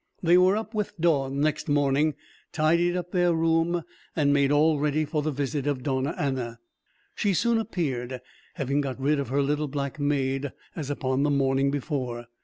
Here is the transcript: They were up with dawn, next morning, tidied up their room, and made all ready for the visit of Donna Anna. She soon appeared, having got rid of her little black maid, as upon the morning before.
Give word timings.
They 0.23 0.35
were 0.35 0.57
up 0.57 0.73
with 0.73 0.99
dawn, 0.99 1.41
next 1.41 1.69
morning, 1.69 2.15
tidied 2.51 2.97
up 2.97 3.11
their 3.11 3.35
room, 3.35 3.83
and 4.15 4.33
made 4.33 4.51
all 4.51 4.79
ready 4.79 5.05
for 5.05 5.21
the 5.21 5.29
visit 5.29 5.67
of 5.67 5.83
Donna 5.83 6.15
Anna. 6.17 6.57
She 7.13 7.35
soon 7.35 7.59
appeared, 7.59 8.19
having 8.55 8.81
got 8.81 8.99
rid 8.99 9.19
of 9.19 9.29
her 9.29 9.43
little 9.43 9.67
black 9.67 9.99
maid, 9.99 10.53
as 10.75 10.89
upon 10.89 11.21
the 11.21 11.29
morning 11.29 11.69
before. 11.69 12.25